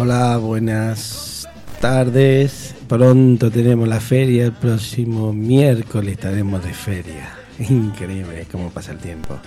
[0.00, 1.48] Hola, buenas
[1.80, 2.72] tardes.
[2.86, 7.34] Pronto tenemos la feria, el próximo miércoles estaremos de feria.
[7.58, 9.40] Increíble cómo pasa el tiempo.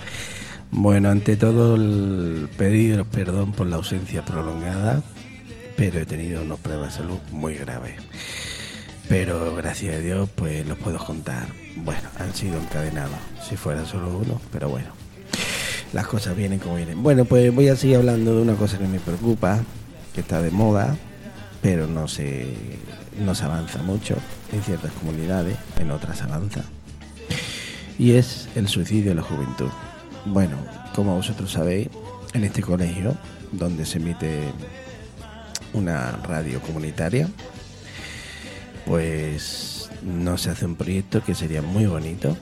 [0.70, 5.02] Bueno, ante todo el perdón por la ausencia prolongada,
[5.74, 7.94] pero he tenido unos pruebas de salud muy graves.
[9.08, 11.46] Pero gracias a Dios, pues los puedo contar.
[11.76, 13.16] Bueno, han sido encadenados,
[13.48, 14.88] si fuera solo uno, pero bueno.
[15.94, 17.02] Las cosas vienen como vienen.
[17.02, 19.62] Bueno, pues voy a seguir hablando de una cosa que me preocupa,
[20.14, 20.96] que está de moda,
[21.60, 22.54] pero no se,
[23.18, 24.16] no se avanza mucho
[24.52, 26.64] en ciertas comunidades, en otras avanza.
[27.98, 29.70] Y es el suicidio de la juventud.
[30.24, 30.56] Bueno,
[30.94, 31.88] como vosotros sabéis,
[32.32, 33.16] en este colegio,
[33.52, 34.40] donde se emite
[35.72, 37.28] una radio comunitaria,
[38.86, 42.36] pues no se hace un proyecto que sería muy bonito,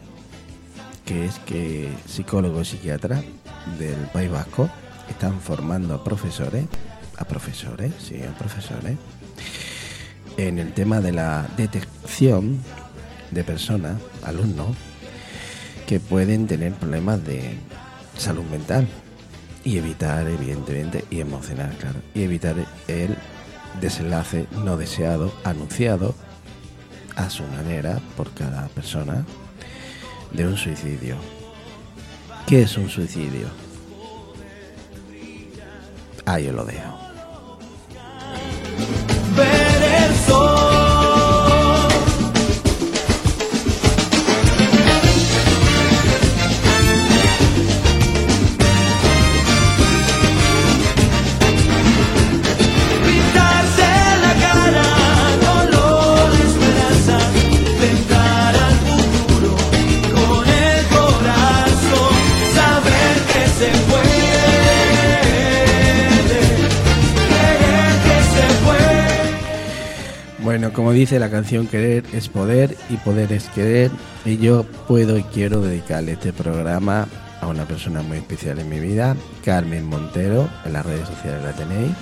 [1.04, 3.24] que es que psicólogos y psiquiatras
[3.78, 4.70] del País Vasco
[5.08, 6.64] están formando a profesores,
[7.20, 8.96] a profesores, sí, a profesores,
[10.36, 12.58] en el tema de la detección
[13.30, 14.76] de personas, alumnos,
[15.86, 17.58] que pueden tener problemas de
[18.16, 18.88] salud mental
[19.64, 22.56] y evitar, evidentemente, y emocional, claro, y evitar
[22.88, 23.16] el
[23.80, 26.14] desenlace no deseado, anunciado
[27.16, 29.24] a su manera por cada persona
[30.32, 31.16] de un suicidio.
[32.46, 33.48] ¿Qué es un suicidio?
[36.24, 36.99] Ahí os lo dejo.
[70.90, 73.92] Como dice la canción, querer es poder y poder es querer.
[74.24, 77.06] Y yo puedo y quiero dedicarle este programa
[77.40, 79.14] a una persona muy especial en mi vida,
[79.44, 81.92] Carmen Montero, en las redes sociales la tenéis.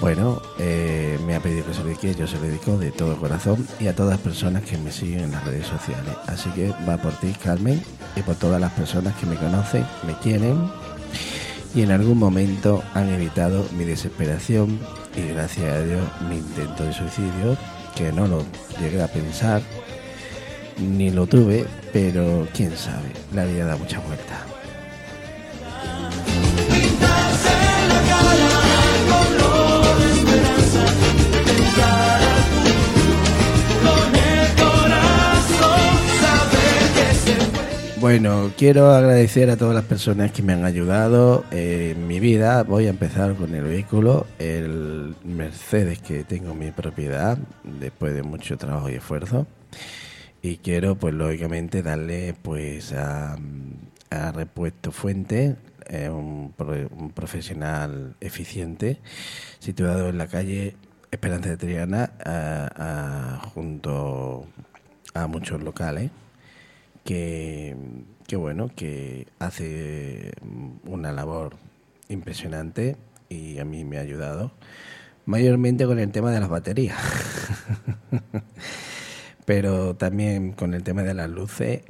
[0.00, 3.16] Bueno, eh, me ha pedido que se lo dedique, yo se lo dedico de todo
[3.18, 6.12] corazón y a todas las personas que me siguen en las redes sociales.
[6.26, 7.80] Así que va por ti, Carmen,
[8.16, 10.58] y por todas las personas que me conocen, me quieren
[11.72, 14.78] y en algún momento han evitado mi desesperación
[15.16, 17.56] y gracias a Dios mi intento de suicidio,
[17.94, 18.44] que no lo
[18.80, 19.62] llegué a pensar,
[20.78, 24.53] ni lo tuve, pero quién sabe, la vida da mucha vuelta.
[38.04, 42.62] Bueno, quiero agradecer a todas las personas que me han ayudado en mi vida.
[42.62, 48.22] Voy a empezar con el vehículo, el Mercedes que tengo en mi propiedad, después de
[48.22, 49.46] mucho trabajo y esfuerzo.
[50.42, 53.38] Y quiero, pues lógicamente, darle pues a,
[54.34, 55.56] Repuesto Fuente,
[55.88, 56.52] eh, un,
[56.98, 59.00] un profesional eficiente,
[59.60, 60.76] situado en la calle
[61.10, 64.46] Esperanza de Triana, a- junto
[65.14, 66.10] a muchos locales
[67.04, 67.76] que,
[68.26, 70.32] que bueno, que hace
[70.84, 71.56] una labor
[72.08, 72.96] impresionante
[73.28, 74.52] y a mí me ha ayudado,
[75.26, 76.98] mayormente con el tema de las baterías,
[79.44, 81.82] pero también con el tema de las luces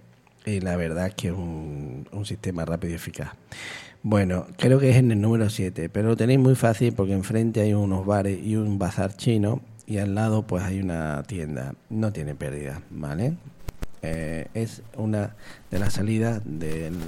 [0.44, 3.32] y la verdad que es un, un sistema rápido y eficaz.
[4.02, 7.62] Bueno, creo que es en el número 7, pero lo tenéis muy fácil porque enfrente
[7.62, 11.74] hay unos bares y un bazar chino y al lado pues hay una tienda.
[11.88, 13.34] No tiene pérdida, ¿vale?
[14.06, 15.34] Eh, es una
[15.70, 16.98] de las salidas del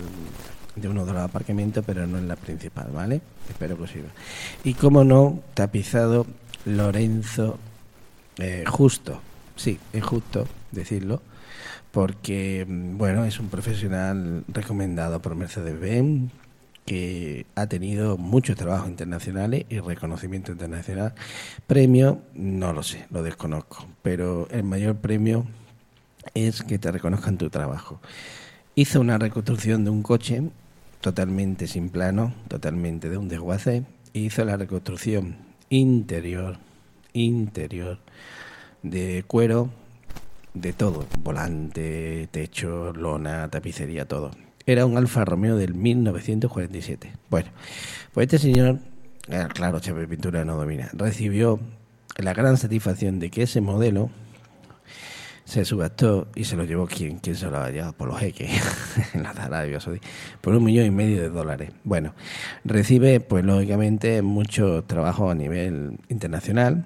[0.77, 3.21] de uno de los aparcamientos, pero no en la principal, ¿vale?
[3.49, 4.09] Espero que os sirva.
[4.65, 6.27] Y como no, tapizado
[6.65, 7.59] Lorenzo
[8.39, 9.21] eh, Justo.
[9.57, 11.23] Sí, es justo decirlo,
[11.91, 16.31] porque, mm, bueno, es un profesional recomendado por Mercedes-Benz,
[16.85, 21.15] que ha tenido muchos trabajos internacionales y reconocimiento internacional.
[21.67, 25.47] Premio, no lo sé, lo desconozco, pero el mayor premio
[26.35, 28.01] es que te reconozcan tu trabajo.
[28.75, 30.43] Hizo una reconstrucción de un coche
[31.01, 35.37] totalmente sin plano, totalmente de un desguace, hizo la reconstrucción
[35.69, 36.59] interior,
[37.13, 37.99] interior,
[38.83, 39.71] de cuero,
[40.55, 44.31] de todo, volante, techo, lona, tapicería, todo.
[44.67, 47.13] Era un Alfa Romeo del 1947.
[47.31, 47.51] Bueno,
[48.13, 48.81] pues este señor,
[49.29, 51.61] eh, claro, Chávez Pintura no domina, recibió
[52.17, 54.11] la gran satisfacción de que ese modelo
[55.47, 58.51] se subastó y se lo llevó quien, se lo ha llevado por los jeques
[59.15, 59.79] en la Arabia
[60.41, 61.71] por un millón y medio de dólares.
[61.85, 62.15] Bueno,
[62.65, 66.85] recibe pues lógicamente mucho trabajo a nivel internacional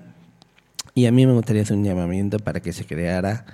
[0.94, 3.46] y a mí me gustaría hacer un llamamiento para que se creara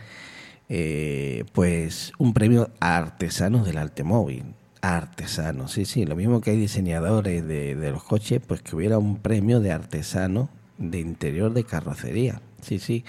[0.68, 4.54] eh, pues un premio a artesanos del automóvil.
[4.80, 8.98] Artesanos, sí, sí, lo mismo que hay diseñadores de, de los coches, pues que hubiera
[8.98, 10.48] un premio de artesano
[10.78, 12.40] de interior de carrocería.
[12.66, 13.04] Sí, sí.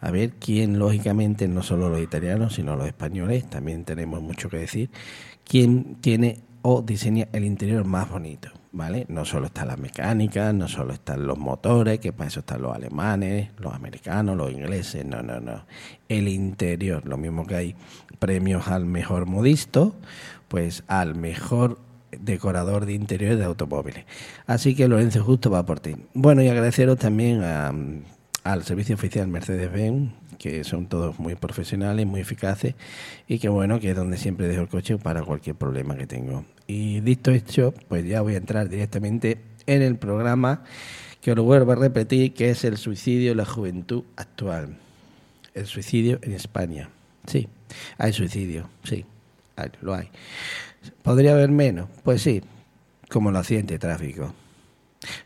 [0.00, 4.56] A ver quién, lógicamente, no solo los italianos, sino los españoles, también tenemos mucho que
[4.56, 4.88] decir,
[5.44, 9.04] quién tiene o diseña el interior más bonito, ¿vale?
[9.08, 12.74] No solo está la mecánica, no solo están los motores, que para eso están los
[12.74, 15.66] alemanes, los americanos, los ingleses, no, no, no.
[16.08, 17.76] El interior, lo mismo que hay
[18.18, 19.94] premios al mejor modisto,
[20.48, 21.80] pues al mejor
[22.18, 24.06] decorador de interiores de automóviles.
[24.46, 25.96] Así que Lorenzo Justo va por ti.
[26.14, 27.72] Bueno, y agradeceros también a,
[28.44, 32.74] al servicio oficial Mercedes-Benz, que son todos muy profesionales, muy eficaces
[33.28, 36.44] y que bueno, que es donde siempre dejo el coche para cualquier problema que tengo.
[36.66, 40.64] Y dicho esto, pues ya voy a entrar directamente en el programa
[41.20, 44.76] que os lo vuelvo a repetir, que es el suicidio en la juventud actual.
[45.54, 46.88] El suicidio en España.
[47.26, 47.48] Sí,
[47.98, 49.04] hay suicidio, sí,
[49.54, 50.08] hay, lo hay.
[51.02, 51.88] ¿Podría haber menos?
[52.02, 52.42] Pues sí,
[53.08, 54.34] como los accidentes de tráfico.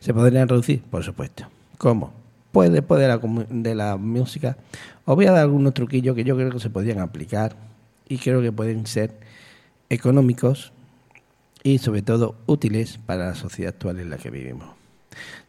[0.01, 0.83] ¿Se podrían reducir?
[0.83, 1.49] Por supuesto.
[1.79, 2.26] ¿Cómo?
[2.65, 3.21] Después de la,
[3.51, 4.57] de la música,
[5.05, 7.57] os voy a dar algunos truquillos que yo creo que se podrían aplicar
[8.09, 9.19] y creo que pueden ser
[9.91, 10.73] económicos
[11.63, 14.69] y sobre todo útiles para la sociedad actual en la que vivimos,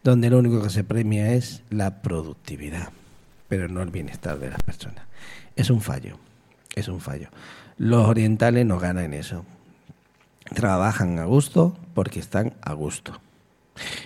[0.04, 2.90] donde lo único que se premia es la productividad,
[3.48, 5.06] pero no el bienestar de las personas.
[5.56, 6.18] Es un fallo,
[6.76, 7.30] es un fallo.
[7.78, 9.46] Los orientales no ganan en eso.
[10.54, 13.20] Trabajan a gusto porque están a gusto.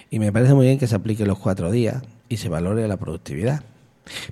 [0.09, 2.95] Y me parece muy bien que se aplique los cuatro días y se valore la
[2.97, 3.63] productividad.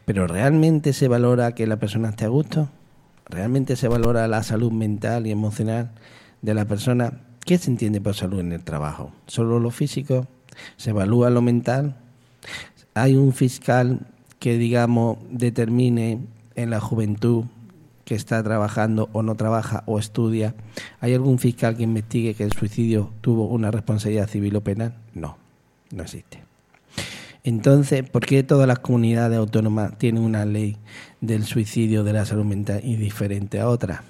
[0.06, 2.70] Pero ¿realmente se valora que la persona esté a gusto?
[3.26, 5.92] ¿Realmente se valora la salud mental y emocional
[6.42, 7.22] de la persona?
[7.46, 9.12] ¿Qué se entiende por salud en el trabajo?
[9.28, 10.28] ¿Solo lo físico?
[10.78, 11.98] ¿Se evalúa lo mental?
[12.94, 14.08] ¿Hay un fiscal
[14.40, 16.20] que, digamos, determine
[16.56, 17.46] en la juventud
[18.06, 20.56] que está trabajando o no trabaja o estudia?
[21.02, 24.96] ¿Hay algún fiscal que investigue que el suicidio tuvo una responsabilidad civil o penal?
[25.14, 25.38] No,
[25.92, 26.49] no existe.
[27.44, 30.78] Entonces, ¿por qué todas las comunidades autónomas tienen una ley
[31.22, 34.02] del suicidio de la salud mental y diferente a otras?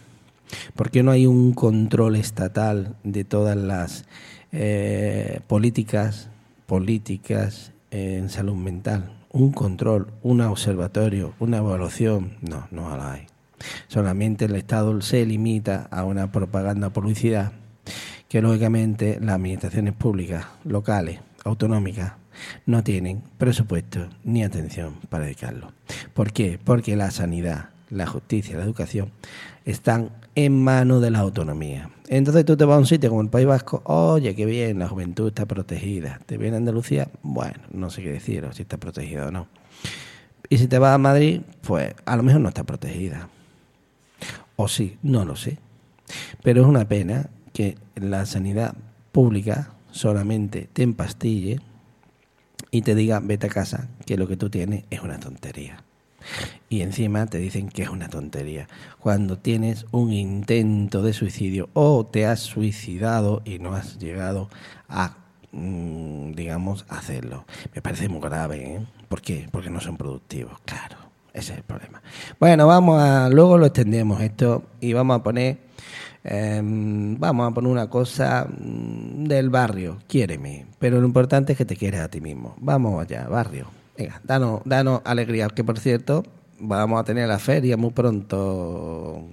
[0.76, 4.06] ¿Por qué no hay un control estatal de todas las
[4.52, 6.30] eh, políticas,
[6.66, 9.12] políticas en salud mental?
[9.32, 12.38] Un control, un observatorio, una evaluación.
[12.42, 13.28] No, no la hay.
[13.88, 17.52] Solamente el Estado se limita a una propaganda publicidad
[18.28, 22.14] que lógicamente las administraciones públicas, locales, autonómicas,
[22.66, 25.74] no tienen presupuesto ni atención para dedicarlo.
[26.14, 26.60] ¿Por qué?
[26.64, 29.12] Porque la sanidad, la justicia, la educación
[29.66, 31.90] están en manos de la autonomía.
[32.08, 34.88] Entonces tú te vas a un sitio como el País Vasco, oye, qué bien, la
[34.88, 36.20] juventud está protegida.
[36.26, 39.48] Te viene a Andalucía, bueno, no sé qué decir, si está protegida o no.
[40.50, 43.30] Y si te vas a Madrid, pues a lo mejor no está protegida.
[44.56, 45.58] O sí, no lo sé.
[46.42, 48.76] Pero es una pena que la sanidad
[49.12, 51.60] pública solamente te empastille
[52.72, 55.84] y te diga, vete a casa, que lo que tú tienes es una tontería.
[56.70, 58.68] Y encima te dicen que es una tontería.
[59.00, 64.50] Cuando tienes un intento de suicidio o te has suicidado y no has llegado
[64.88, 65.18] a,
[65.52, 67.46] mm, digamos, hacerlo.
[67.74, 68.86] Me parece muy grave, ¿eh?
[69.08, 69.48] ¿Por qué?
[69.52, 70.98] Porque no son productivos, claro.
[71.34, 72.02] Ese es el problema.
[72.40, 75.58] Bueno, vamos a, luego lo extendemos esto y vamos a poner
[76.24, 81.66] Em, vamos a poner una cosa mm, del barrio, quiéreme, pero lo importante es que
[81.66, 82.56] te quieras a ti mismo.
[82.60, 83.68] Vamos allá, barrio.
[83.98, 86.24] Venga, danos, danos alegría, que por cierto,
[86.60, 89.24] vamos a tener la feria muy pronto.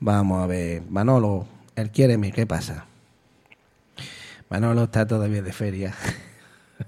[0.00, 2.86] Vamos a ver, Manolo, el quiéreme, ¿qué pasa?
[4.50, 5.94] Manolo está todavía de feria.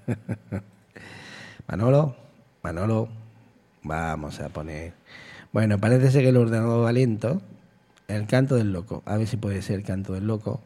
[1.67, 2.15] Manolo,
[2.63, 3.09] Manolo,
[3.83, 4.93] vamos a poner.
[5.53, 7.56] Bueno, parece ser que el ordenador va.
[8.09, 9.03] El canto del loco.
[9.07, 10.61] A ver si puede ser el canto del loco.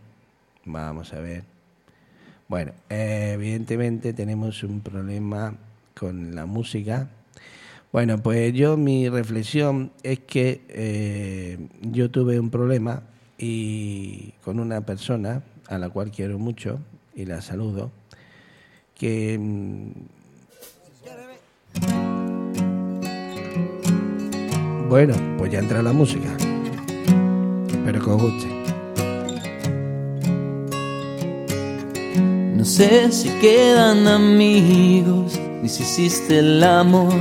[0.64, 1.44] Vamos a ver.
[2.48, 5.54] Bueno, eh, evidentemente tenemos un problema
[5.98, 7.08] con la música.
[7.92, 13.02] Bueno, pues yo mi reflexión es que eh, yo tuve un problema
[13.38, 16.78] y con una persona a la cual quiero mucho
[17.14, 17.90] y la saludo,
[18.94, 19.90] que mm,
[24.88, 26.36] bueno, pues ya entra la música,
[32.56, 37.12] No sé si quedan amigos, ni si hiciste el amor.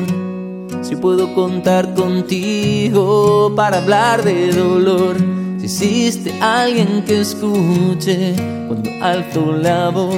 [0.83, 5.17] Si puedo contar contigo para hablar de dolor.
[5.59, 8.35] Si hiciste alguien que escuche
[8.67, 10.15] cuando alto la voz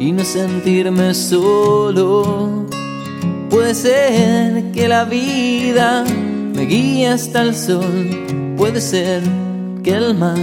[0.00, 2.66] y no sentirme solo.
[3.48, 6.04] Puede ser que la vida
[6.54, 8.45] me guíe hasta el sol.
[8.56, 9.22] Puede ser
[9.82, 10.38] que el mar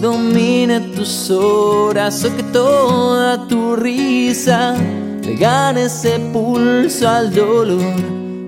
[0.00, 4.74] domine tus horas o que toda tu risa
[5.22, 7.94] le gane ese pulso al dolor.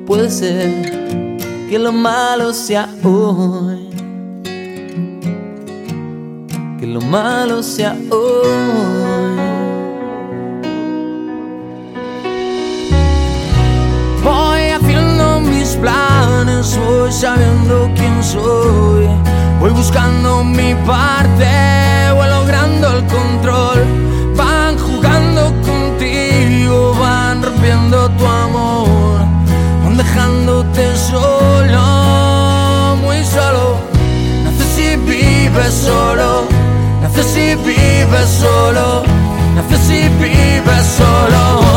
[0.06, 3.88] Puede ser que lo malo sea hoy,
[6.80, 9.07] que lo malo sea hoy.
[15.80, 19.06] Planes, voy sabiendo quién soy.
[19.60, 21.50] Voy buscando mi parte,
[22.14, 23.84] voy logrando el control.
[24.36, 29.20] Van jugando contigo, van rompiendo tu amor,
[29.84, 33.78] van dejándote solo, muy solo.
[34.44, 36.46] Naces y vives solo,
[37.02, 39.02] naces y vives solo,
[39.56, 41.67] naces y vives solo.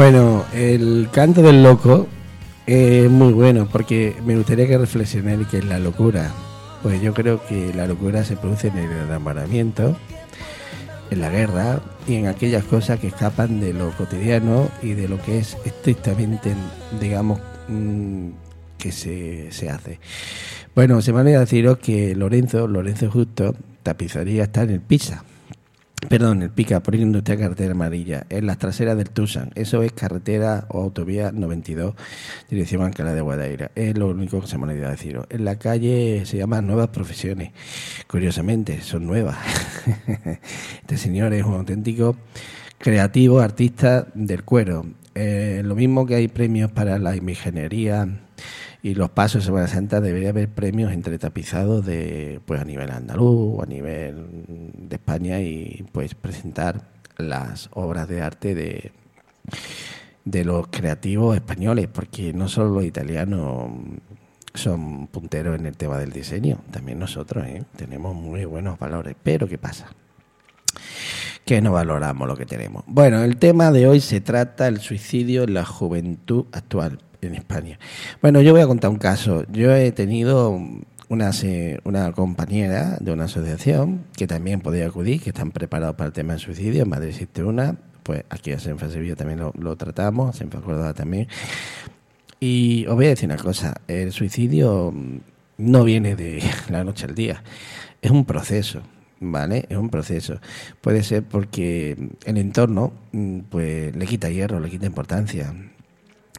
[0.00, 2.06] Bueno, el canto del loco
[2.66, 6.32] es muy bueno porque me gustaría que reflexionen qué es la locura.
[6.82, 9.94] Pues yo creo que la locura se produce en el enamoramiento,
[11.10, 15.20] en la guerra y en aquellas cosas que escapan de lo cotidiano y de lo
[15.20, 16.54] que es estrictamente,
[16.98, 17.38] digamos,
[17.68, 18.28] mm,
[18.78, 20.00] que se, se hace.
[20.74, 25.24] Bueno, se me olvidado deciros que Lorenzo, Lorenzo Justo, tapizaría está en el Pisa.
[26.08, 29.50] Perdón, el Pica, por Industria Carretera Amarilla, en las traseras del Tucson.
[29.54, 31.94] Eso es carretera o autovía 92,
[32.48, 33.70] dirección Alcalá de Guadaira.
[33.74, 35.26] Es lo único que se me ha olvidado deciros.
[35.30, 37.52] En la calle se llama Nuevas Profesiones.
[38.06, 39.36] Curiosamente, son nuevas.
[40.80, 42.16] este señor es un auténtico
[42.78, 44.86] creativo, artista del cuero.
[45.14, 48.08] Eh, lo mismo que hay premios para la ingeniería
[48.82, 52.90] y los pasos de Semana Santa, debería haber premios entre tapizados de, pues a nivel
[52.90, 54.26] andaluz o a nivel
[54.76, 58.92] de España y pues presentar las obras de arte de,
[60.24, 63.70] de los creativos españoles, porque no solo los italianos
[64.54, 67.64] son punteros en el tema del diseño, también nosotros ¿eh?
[67.76, 69.14] tenemos muy buenos valores.
[69.22, 69.88] Pero ¿qué pasa?
[71.44, 72.84] Que no valoramos lo que tenemos.
[72.86, 77.78] Bueno, el tema de hoy se trata del suicidio en la juventud actual en España.
[78.22, 79.44] Bueno, yo voy a contar un caso.
[79.52, 80.58] Yo he tenido
[81.08, 86.08] una, se- una compañera de una asociación que también podía acudir, que están preparados para
[86.08, 86.82] el tema del suicidio.
[86.84, 90.94] En Madrid existe una, pues aquí en Senfa Sevilla también lo, lo tratamos, Senfa Córdoba
[90.94, 91.26] también.
[92.38, 95.16] Y os voy a decir una cosa, el suicidio mm,
[95.58, 97.42] no viene de la noche al día,
[98.00, 98.80] es un proceso,
[99.20, 99.66] ¿vale?
[99.68, 100.40] Es un proceso.
[100.80, 105.52] Puede ser porque el entorno mm, pues le quita hierro, le quita importancia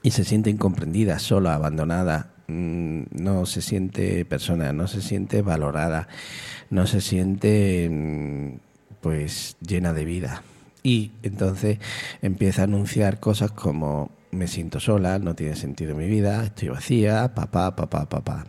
[0.04, 6.08] y se siente incomprendida, sola, abandonada mm, no se siente persona, no se siente valorada,
[6.70, 8.60] no se siente mm,
[9.02, 10.44] pues llena de vida.
[10.84, 11.78] Y entonces
[12.22, 17.34] empieza a anunciar cosas como me siento sola, no tiene sentido mi vida, estoy vacía,
[17.36, 18.46] papá, papá, papá.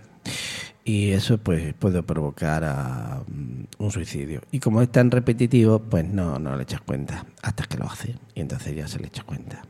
[0.84, 4.40] Y eso pues puede provocar mm, un suicidio.
[4.50, 8.14] Y como es tan repetitivo, pues no, no le echas cuenta hasta que lo hace.
[8.34, 9.62] Y entonces ya se le echa cuenta.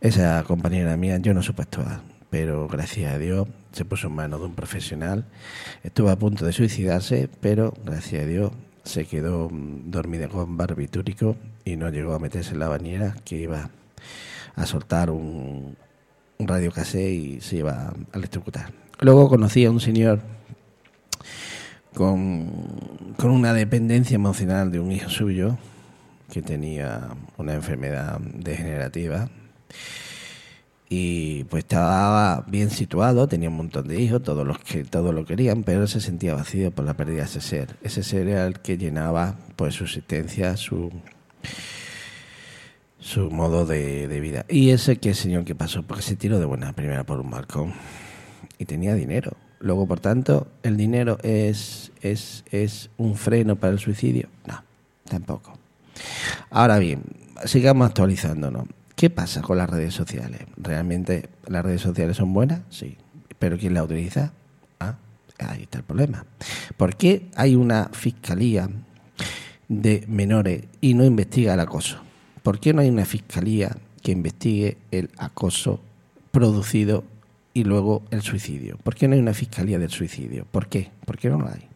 [0.00, 4.40] Esa compañera mía, yo no supe actuar, pero gracias a Dios se puso en manos
[4.40, 5.24] de un profesional.
[5.82, 8.52] Estuvo a punto de suicidarse, pero gracias a Dios
[8.84, 13.36] se quedó mm, dormida con barbitúrico y no llegó a meterse en la bañera que
[13.36, 13.70] iba
[14.54, 15.76] a soltar un,
[16.38, 18.72] un radio y se iba a electrocutar.
[19.00, 20.20] Luego conocí a un señor
[21.94, 22.50] con,
[23.16, 25.56] con una dependencia emocional de un hijo suyo
[26.30, 29.30] que tenía una enfermedad degenerativa
[30.88, 35.24] y pues estaba bien situado, tenía un montón de hijos, todos los que todos lo
[35.24, 37.76] querían, pero se sentía vacío por la pérdida de ese ser.
[37.82, 40.92] Ese ser era el que llenaba pues su existencia, su
[43.06, 44.44] su modo de, vida.
[44.48, 47.72] Y ese que señor que pasó, porque se tiró de buena primera por un balcón
[48.58, 49.36] y tenía dinero.
[49.60, 54.28] Luego, por tanto, ¿el dinero es, es, es un freno para el suicidio?
[54.46, 54.62] No,
[55.08, 55.56] tampoco.
[56.50, 57.02] Ahora bien,
[57.44, 58.66] sigamos actualizándonos.
[58.96, 60.40] ¿Qué pasa con las redes sociales?
[60.56, 62.62] ¿Realmente las redes sociales son buenas?
[62.70, 62.96] Sí.
[63.38, 64.32] ¿Pero quién las utiliza?
[64.80, 64.96] Ah,
[65.38, 66.24] ahí está el problema.
[66.78, 68.70] ¿Por qué hay una fiscalía
[69.68, 71.98] de menores y no investiga el acoso?
[72.42, 75.82] ¿Por qué no hay una fiscalía que investigue el acoso
[76.30, 77.04] producido
[77.52, 78.78] y luego el suicidio?
[78.78, 80.46] ¿Por qué no hay una fiscalía del suicidio?
[80.50, 80.90] ¿Por qué?
[81.04, 81.68] ¿Por qué no la hay?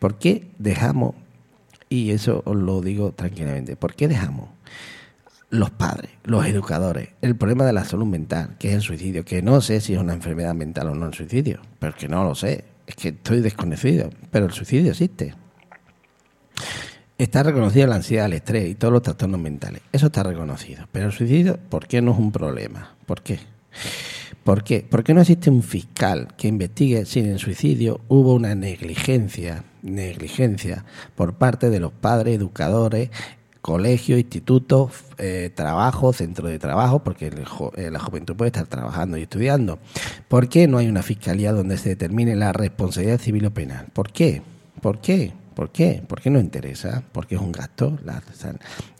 [0.00, 1.14] ¿Por qué dejamos,
[1.88, 4.48] y eso os lo digo tranquilamente, ¿por qué dejamos
[5.50, 9.42] los padres, los educadores, el problema de la salud mental, que es el suicidio, que
[9.42, 12.34] no sé si es una enfermedad mental o no el suicidio, pero que no lo
[12.34, 15.34] sé, es que estoy desconocido, pero el suicidio existe.
[17.18, 19.82] Está reconocida la ansiedad, el estrés y todos los trastornos mentales.
[19.92, 20.86] Eso está reconocido.
[20.90, 22.94] Pero el suicidio, ¿por qué no es un problema?
[23.04, 23.38] ¿Por qué?
[24.42, 24.86] ¿Por qué?
[24.88, 30.86] Porque no existe un fiscal que investigue si en el suicidio hubo una negligencia, negligencia
[31.14, 33.10] por parte de los padres, educadores,
[33.60, 37.32] colegios, institutos, eh, trabajo, centro de trabajo, porque
[37.76, 39.78] eh, la juventud puede estar trabajando y estudiando.
[40.28, 43.86] ¿Por qué no hay una fiscalía donde se determine la responsabilidad civil o penal?
[43.92, 44.42] ¿Por qué?
[44.80, 45.32] ¿Por qué?
[45.60, 46.02] ¿Por qué?
[46.08, 47.98] Porque no interesa, porque es un gasto.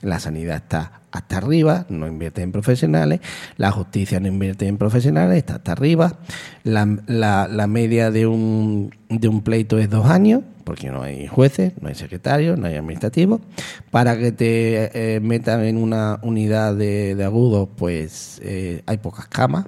[0.02, 3.20] La, sanidad está hasta arriba, no invierte en profesionales,
[3.56, 6.18] la justicia no invierte en profesionales, está hasta arriba.
[6.62, 6.84] La,
[7.66, 11.94] media de un, de un pleito es dos años, porque no hay jueces, no hay
[11.94, 13.40] secretarios, no hay administrativos.
[13.90, 19.28] Para que te eh, metan en una unidad de, de agudos, pues eh, hay pocas
[19.28, 19.64] camas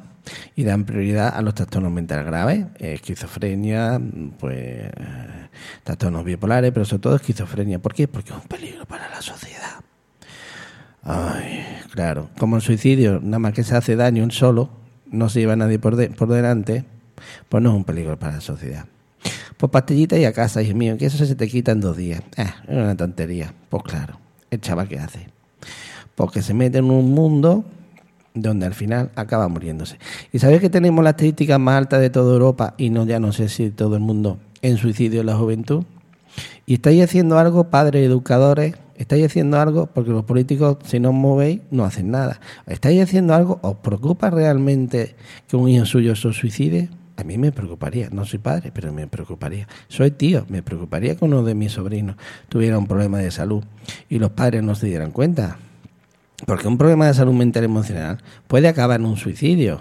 [0.55, 4.01] y dan prioridad a los trastornos mentales graves, esquizofrenia,
[4.39, 4.91] pues
[5.85, 7.79] trastornos bipolares, pero sobre todo esquizofrenia.
[7.79, 8.09] ¿Por qué?
[8.09, 9.81] Porque es un peligro para la sociedad.
[11.03, 14.71] Ay, claro, como el suicidio, nada más que se hace daño un solo,
[15.11, 16.85] no se lleva nadie por, por delante,
[17.49, 18.87] pues no es un peligro para la sociedad.
[19.57, 22.23] Pues pastillita y a casa, hijo mío, que eso se te quita en dos días.
[22.37, 23.53] Ah, es una tontería.
[23.69, 24.19] Pues claro,
[24.51, 25.29] el chaval que hace.
[26.15, 27.65] Porque se mete en un mundo
[28.35, 29.99] donde al final acaba muriéndose.
[30.33, 33.33] ¿Y sabéis que tenemos la estadística más alta de toda Europa y no ya no
[33.33, 35.85] sé si todo el mundo en suicidio en la juventud?
[36.67, 41.15] Y estáis haciendo algo, padres educadores, estáis haciendo algo porque los políticos, si no os
[41.15, 42.41] movéis, no hacen nada.
[42.67, 43.59] ¿Estáis haciendo algo?
[43.63, 45.17] ¿Os preocupa realmente
[45.49, 46.89] que un hijo suyo se suicide?
[47.17, 49.69] A mí me preocuparía, no soy padre, pero me preocuparía.
[49.89, 52.17] Soy tío, me preocuparía que uno de mis sobrinos
[52.49, 53.63] tuviera un problema de salud
[54.09, 55.59] y los padres no se dieran cuenta.
[56.47, 59.81] Porque un problema de salud mental emocional puede acabar en un suicidio.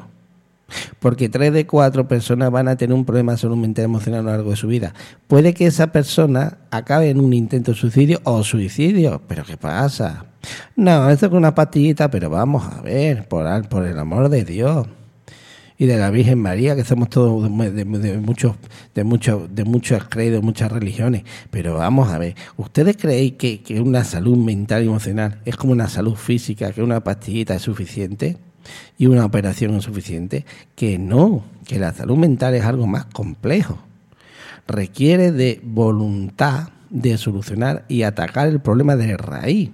[0.99, 4.23] Porque tres de cuatro personas van a tener un problema de salud mental emocional a
[4.23, 4.93] lo largo de su vida.
[5.27, 9.21] Puede que esa persona acabe en un intento de suicidio o suicidio.
[9.27, 10.25] ¿Pero qué pasa?
[10.75, 14.87] No, esto es una pastillita, pero vamos a ver, por, por el amor de Dios
[15.81, 18.55] y de la Virgen María, que somos todos de, muchos,
[18.93, 21.23] de muchos, de muchos credos, de muchas religiones.
[21.49, 25.73] Pero vamos a ver, ¿ustedes creen que, que una salud mental y emocional es como
[25.73, 28.37] una salud física, que una pastillita es suficiente?
[28.95, 33.79] y una operación es suficiente, que no, que la salud mental es algo más complejo.
[34.67, 39.71] Requiere de voluntad de solucionar y atacar el problema de raíz.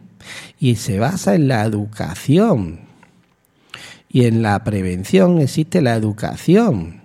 [0.57, 2.86] Y se basa en la educación,
[4.09, 7.01] y en la prevención existe la educación.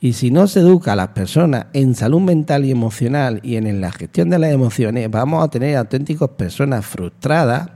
[0.00, 3.80] Y si no se educa a las personas en salud mental y emocional y en
[3.80, 7.70] la gestión de las emociones, vamos a tener auténticas personas frustradas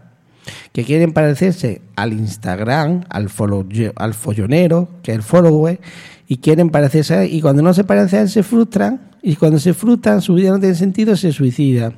[0.72, 5.80] que quieren parecerse al Instagram, al, follonero, que es el follower,
[6.28, 10.34] y quieren parecerse y cuando no se parecen se frustran, y cuando se frustran su
[10.34, 11.94] vida no tiene sentido, se suicidan.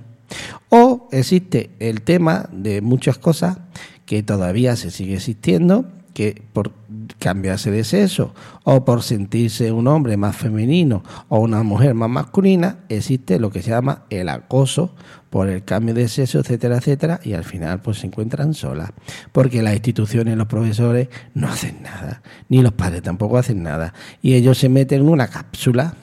[0.68, 3.58] O existe el tema de muchas cosas
[4.06, 6.72] que todavía se sigue existiendo, que por
[7.18, 12.78] cambiarse de sexo o por sentirse un hombre más femenino o una mujer más masculina,
[12.88, 14.94] existe lo que se llama el acoso
[15.28, 18.92] por el cambio de sexo, etcétera, etcétera, y al final pues se encuentran solas,
[19.32, 24.34] porque las instituciones, los profesores no hacen nada, ni los padres tampoco hacen nada, y
[24.34, 25.96] ellos se meten en una cápsula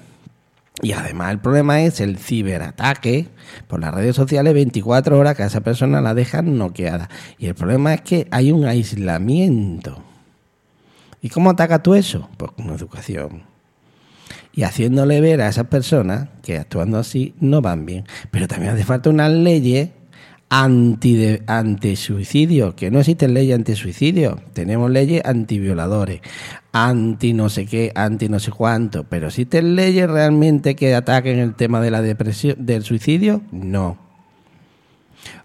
[0.81, 3.27] y además el problema es el ciberataque
[3.67, 7.09] por las redes sociales 24 horas que a esa persona la dejan noqueada.
[7.37, 10.01] Y el problema es que hay un aislamiento.
[11.21, 12.29] ¿Y cómo ataca tú eso?
[12.37, 13.43] Pues con educación.
[14.53, 18.05] Y haciéndole ver a esas personas que actuando así no van bien.
[18.31, 19.89] Pero también hace falta unas leyes
[20.51, 26.19] anti, suicidio, que no existen leyes anti suicidio, tenemos leyes anti violadores,
[26.73, 31.55] anti no sé qué, anti no sé cuánto, pero existen leyes realmente que ataquen el
[31.55, 33.97] tema de la depresión, del suicidio, no.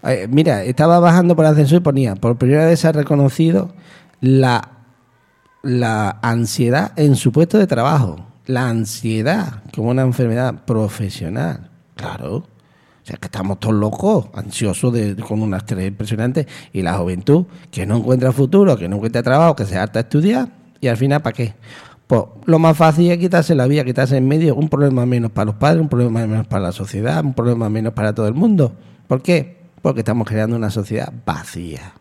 [0.03, 3.73] Eh, mira, estaba bajando por el ascensor y ponía, por primera vez se ha reconocido
[4.19, 4.71] la,
[5.63, 12.56] la ansiedad en su puesto de trabajo, la ansiedad como una enfermedad profesional, claro.
[13.07, 16.45] O sea, que estamos todos locos, ansiosos de, con un estrés impresionante.
[16.73, 20.01] Y la juventud, que no encuentra futuro, que no encuentra trabajo, que se harta a
[20.01, 20.49] estudiar.
[20.81, 21.53] Y al final, ¿para qué?
[22.05, 24.55] Pues lo más fácil es quitarse la vida, quitarse en medio.
[24.55, 27.93] Un problema menos para los padres, un problema menos para la sociedad, un problema menos
[27.93, 28.75] para todo el mundo.
[29.07, 29.55] ¿Por qué?
[29.81, 31.93] Porque estamos creando una sociedad vacía.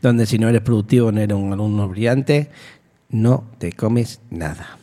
[0.00, 2.50] Donde si no eres productivo, no eres un alumno brillante,
[3.10, 4.78] no te comes nada.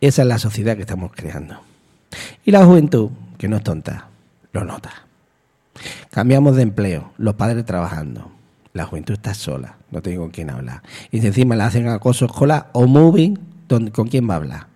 [0.00, 1.70] Esa es la sociedad que estamos creando.
[2.44, 4.08] Y la juventud, que no es tonta,
[4.52, 4.90] lo nota.
[6.10, 8.30] Cambiamos de empleo, los padres trabajando.
[8.74, 10.82] La juventud está sola, no tiene con quién hablar.
[11.10, 14.66] Y si encima le hacen acoso escolar o moving, ¿con quién va a hablar?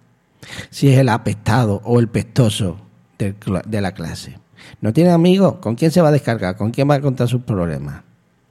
[0.70, 2.78] Si es el apestado o el pestoso
[3.18, 4.38] de la clase.
[4.80, 5.56] ¿No tiene amigos?
[5.60, 6.56] ¿Con quién se va a descargar?
[6.56, 8.02] ¿Con quién va a contar sus problemas?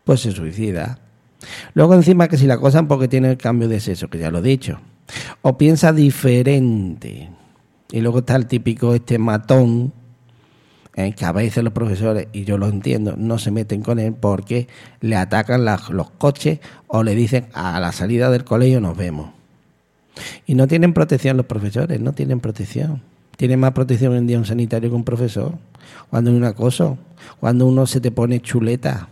[0.03, 0.99] Pues se suicida.
[1.73, 4.39] Luego encima que si la acosan porque tiene el cambio de sexo, que ya lo
[4.39, 4.79] he dicho.
[5.41, 7.29] O piensa diferente.
[7.91, 9.93] Y luego está el típico este matón,
[10.95, 14.13] eh, que a veces los profesores, y yo lo entiendo, no se meten con él
[14.13, 14.67] porque
[15.01, 19.31] le atacan los coches o le dicen a la salida del colegio nos vemos.
[20.45, 23.01] Y no tienen protección los profesores, no tienen protección.
[23.37, 25.55] Tiene más protección en día un sanitario que un profesor.
[26.09, 26.97] Cuando hay un acoso,
[27.39, 29.09] cuando uno se te pone chuleta.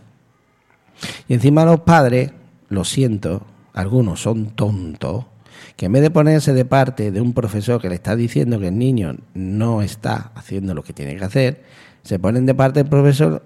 [1.28, 2.30] Y encima los padres,
[2.68, 3.42] lo siento,
[3.74, 5.26] algunos son tontos,
[5.76, 8.68] que en vez de ponerse de parte de un profesor que le está diciendo que
[8.68, 11.62] el niño no está haciendo lo que tiene que hacer,
[12.02, 13.42] se ponen de parte del profesor,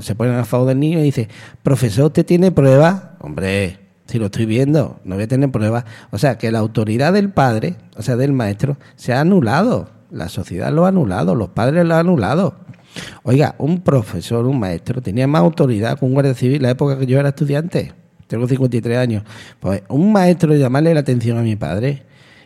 [0.00, 1.28] se ponen a favor del niño y dice,
[1.62, 3.02] profesor, ¿usted tiene pruebas?
[3.20, 5.84] Hombre, si lo estoy viendo, no voy a tener pruebas.
[6.10, 9.88] O sea, que la autoridad del padre, o sea, del maestro, se ha anulado.
[10.10, 12.56] La sociedad lo ha anulado, los padres lo han anulado.
[13.22, 16.98] Oiga, un profesor, un maestro, tenía más autoridad que un guardia civil en la época
[16.98, 17.92] que yo era estudiante
[18.26, 19.24] tengo 53 años,
[19.60, 22.04] pues un maestro llamarle la atención a mi padre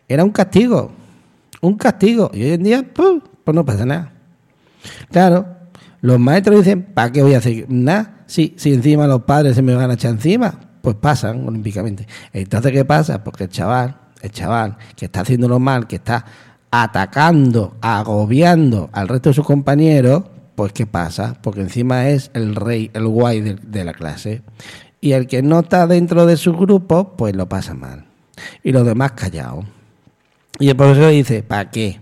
[0.09, 0.91] era un castigo,
[1.61, 2.31] un castigo.
[2.35, 4.13] Y hoy en día, pues, pues no pasa nada.
[5.11, 5.47] Claro,
[6.01, 8.25] los maestros dicen, ¿para qué voy a hacer nada?
[8.27, 12.07] Si, si encima los padres se me van a echar encima, pues pasan olímpicamente.
[12.33, 13.23] Entonces, ¿qué pasa?
[13.23, 16.25] Porque el chaval, el chaval que está haciéndolo mal, que está
[16.71, 21.37] atacando, agobiando al resto de sus compañeros, pues ¿qué pasa?
[21.41, 24.43] Porque encima es el rey, el guay de la clase
[25.01, 28.05] y el que no está dentro de su grupo, pues lo pasa mal.
[28.63, 29.65] Y los demás callados.
[30.59, 32.01] Y el profesor dice, ¿para qué?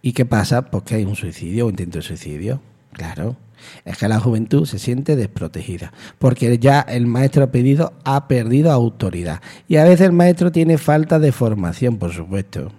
[0.00, 0.62] ¿Y qué pasa?
[0.62, 2.60] Pues que hay un suicidio, un intento de suicidio.
[2.92, 3.36] Claro.
[3.84, 8.70] Es que la juventud se siente desprotegida, porque ya el maestro ha pedido, ha perdido
[8.70, 9.40] autoridad.
[9.68, 12.70] Y a veces el maestro tiene falta de formación, por supuesto.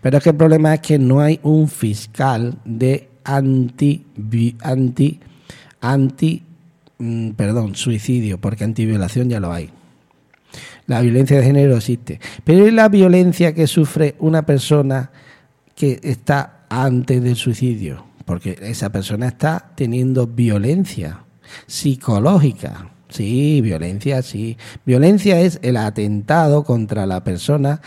[0.00, 4.06] Pero es que el problema es que no hay un fiscal de anti,
[4.62, 5.20] anti,
[5.80, 6.44] anti
[7.36, 9.70] perdón, suicidio, porque antiviolación ya lo hay.
[10.86, 12.20] La violencia de género existe.
[12.44, 15.10] Pero es la violencia que sufre una persona
[15.74, 18.04] que está antes del suicidio?
[18.24, 21.24] Porque esa persona está teniendo violencia
[21.66, 22.90] psicológica.
[23.08, 24.56] Sí, violencia, sí.
[24.86, 27.82] Violencia es el atentado contra la persona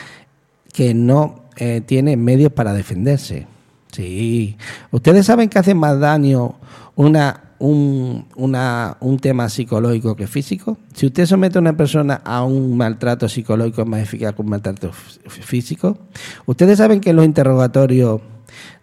[0.73, 3.47] que no eh, tiene medios para defenderse.
[3.91, 4.57] Sí.
[4.91, 6.55] Ustedes saben que hace más daño
[6.95, 10.77] una un, una, un tema psicológico que físico.
[10.93, 14.91] Si usted somete a una persona a un maltrato psicológico más eficaz que un maltrato
[14.91, 15.97] físico.
[16.45, 18.19] Ustedes saben que en los interrogatorios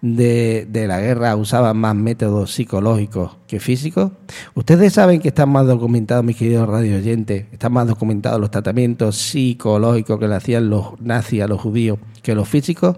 [0.00, 4.12] de, de la guerra usaban más métodos psicológicos que físicos.
[4.54, 9.16] Ustedes saben que están más documentados, mis queridos radio oyentes, están más documentados los tratamientos
[9.16, 12.96] psicológicos que le hacían los nazis a los judíos que los físicos.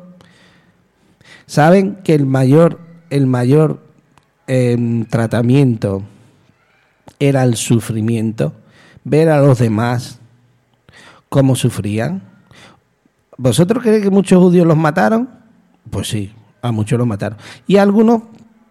[1.46, 2.78] Saben que el mayor,
[3.10, 3.91] el mayor
[5.08, 6.02] tratamiento
[7.18, 8.52] era el sufrimiento,
[9.04, 10.18] ver a los demás
[11.28, 12.22] cómo sufrían.
[13.36, 15.28] ¿Vosotros creéis que muchos judíos los mataron?
[15.90, 17.38] Pues sí, a muchos los mataron.
[17.66, 18.22] Y a algunos,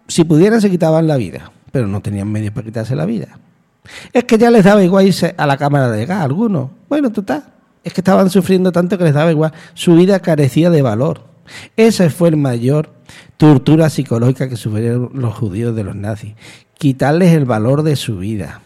[0.08, 3.38] si pudieran, se quitaban la vida, pero no tenían medios para quitarse la vida.
[4.12, 6.70] Es que ya les daba igual irse a la cámara de gas, algunos.
[6.88, 7.44] Bueno, total.
[7.82, 9.52] Es que estaban sufriendo tanto que les daba igual.
[9.74, 11.24] Su vida carecía de valor.
[11.76, 12.90] Esa fue el mayor
[13.42, 16.34] tortura psicológica que sufrieron los judíos de los nazis.
[16.78, 18.60] Quitarles el valor de su vida.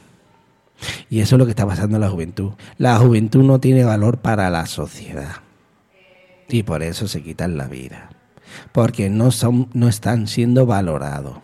[1.08, 2.52] Y eso es lo que está pasando en la juventud.
[2.76, 5.36] La juventud no tiene valor para la sociedad.
[6.50, 8.10] Y por eso se quitan la vida.
[8.72, 11.38] Porque no, son, no están siendo valorados.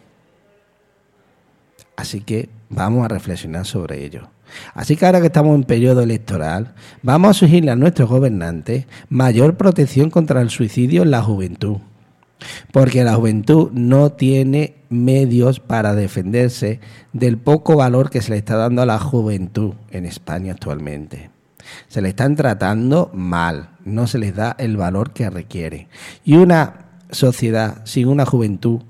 [1.96, 4.28] Así que vamos a reflexionar sobre ello.
[4.74, 9.56] Así que ahora que estamos en periodo electoral, vamos a sugerirle a nuestros gobernantes mayor
[9.56, 11.78] protección contra el suicidio en la juventud.
[12.72, 16.80] Porque la juventud no tiene medios para defenderse
[17.12, 21.30] del poco valor que se le está dando a la juventud en España actualmente.
[21.88, 25.88] Se le están tratando mal, no se les da el valor que requiere.
[26.24, 26.74] Y una
[27.10, 28.80] sociedad sin una juventud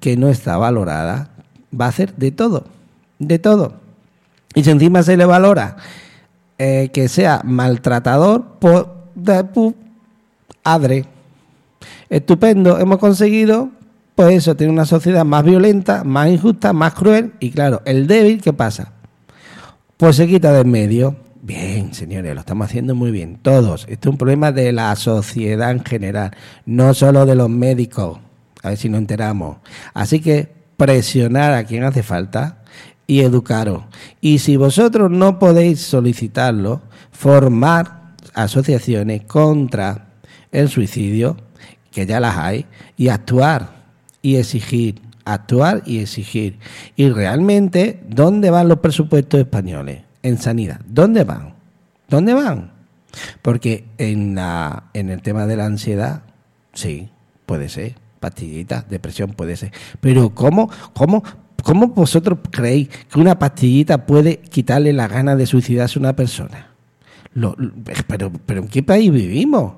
[0.00, 1.30] que no está valorada
[1.78, 2.64] va a hacer de todo,
[3.18, 3.74] de todo.
[4.54, 5.76] Y si encima se le valora
[6.58, 8.84] eh, que sea maltratador, pues,
[9.14, 9.74] de, pu-
[10.62, 11.06] adre.
[12.12, 13.70] Estupendo, hemos conseguido,
[14.14, 17.32] pues eso, tener una sociedad más violenta, más injusta, más cruel.
[17.40, 18.92] Y claro, el débil, ¿qué pasa?
[19.96, 21.16] Pues se quita de en medio.
[21.40, 23.38] Bien, señores, lo estamos haciendo muy bien.
[23.40, 23.86] Todos.
[23.88, 26.32] Esto es un problema de la sociedad en general,
[26.66, 28.18] no solo de los médicos.
[28.62, 29.56] A ver si nos enteramos.
[29.94, 32.58] Así que presionar a quien hace falta
[33.06, 33.84] y educaros.
[34.20, 40.08] Y si vosotros no podéis solicitarlo, formar asociaciones contra
[40.50, 41.38] el suicidio,
[41.92, 43.82] que ya las hay, y actuar
[44.22, 46.58] y exigir, actuar y exigir.
[46.96, 50.02] Y realmente, ¿dónde van los presupuestos españoles?
[50.22, 50.80] En sanidad.
[50.86, 51.54] ¿Dónde van?
[52.08, 52.72] ¿Dónde van?
[53.42, 56.22] Porque en, la, en el tema de la ansiedad,
[56.72, 57.10] sí,
[57.46, 57.94] puede ser.
[58.20, 59.72] Pastillitas, depresión puede ser.
[60.00, 61.24] Pero ¿cómo, cómo,
[61.64, 66.68] cómo vosotros creéis que una pastillita puede quitarle la gana de suicidarse a una persona?
[67.34, 67.56] Lo-
[68.06, 69.74] pero, pero ¿en qué país vivimos?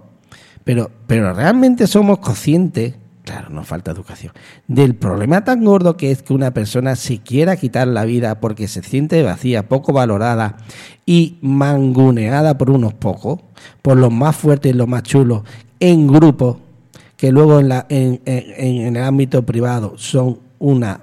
[0.64, 4.32] Pero, pero realmente somos conscientes, claro, nos falta educación,
[4.66, 8.66] del problema tan gordo que es que una persona se quiera quitar la vida porque
[8.66, 10.56] se siente vacía, poco valorada
[11.04, 13.40] y manguneada por unos pocos,
[13.82, 15.42] por los más fuertes y los más chulos,
[15.80, 16.60] en grupo,
[17.18, 21.00] que luego en, en el ámbito privado son una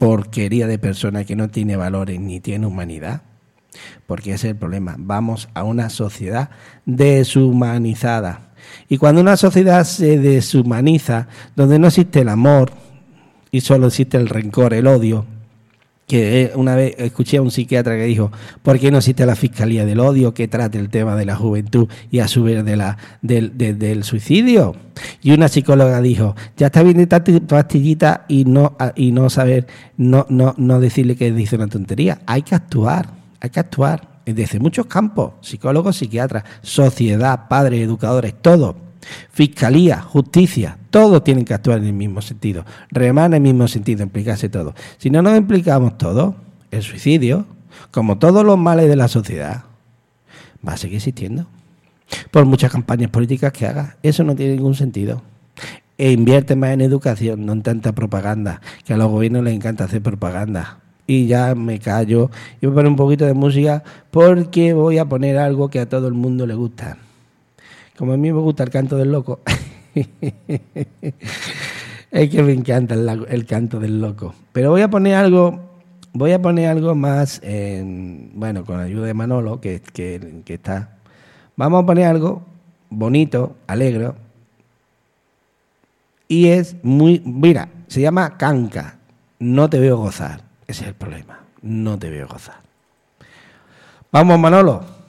[0.00, 3.22] porquería de persona que no tiene valores ni tiene humanidad.
[4.06, 4.96] Porque ese es el problema.
[4.98, 6.50] Vamos a una sociedad
[6.86, 8.50] deshumanizada.
[8.88, 12.72] Y cuando una sociedad se deshumaniza, donde no existe el amor
[13.50, 15.24] y solo existe el rencor, el odio,
[16.06, 18.32] que eh, una vez escuché a un psiquiatra que dijo,
[18.64, 21.88] ¿por qué no existe la Fiscalía del Odio que trate el tema de la juventud
[22.10, 24.74] y a su vez de la, del, de- del suicidio?
[25.22, 30.26] Y una psicóloga dijo, ya está bien de pastillita y no, y no saber, no,
[30.28, 32.22] no, no decirle que dice una tontería.
[32.26, 38.76] Hay que actuar, hay que actuar desde muchos campos, psicólogos, psiquiatras, sociedad, padres, educadores, todo.
[39.30, 44.02] Fiscalía, justicia, todos tienen que actuar en el mismo sentido, remar en el mismo sentido,
[44.02, 44.74] implicarse todo.
[44.98, 46.34] Si no nos implicamos todos,
[46.70, 47.46] el suicidio,
[47.90, 49.64] como todos los males de la sociedad,
[50.66, 51.46] va a seguir existiendo.
[52.30, 55.22] Por muchas campañas políticas que haga, eso no tiene ningún sentido.
[55.96, 59.84] E invierte más en educación, no en tanta propaganda, que a los gobiernos les encanta
[59.84, 60.79] hacer propaganda.
[61.10, 65.06] Y ya me callo y voy a poner un poquito de música porque voy a
[65.06, 66.98] poner algo que a todo el mundo le gusta.
[67.98, 69.40] Como a mí me gusta el canto del loco.
[72.12, 74.36] es que me encanta el, canto del loco.
[74.52, 75.58] Pero voy a poner algo,
[76.12, 80.96] voy a poner algo más, en- bueno, con ayuda de Manolo, que, que, que está.
[81.56, 82.42] Vamos a poner algo
[82.88, 84.12] bonito, alegre.
[86.28, 88.96] Y es muy, mira, se llama canca.
[89.40, 90.49] No te veo gozar.
[90.70, 91.40] Ese es el problema.
[91.62, 92.60] No te veo gozar.
[94.12, 94.99] Vamos, Manolo.